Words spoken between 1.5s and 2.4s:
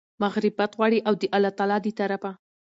تعالی د طرفه